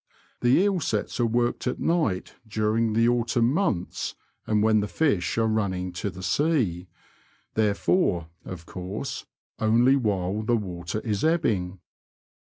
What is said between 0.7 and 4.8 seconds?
sets are worked at night during the autmnn months, and when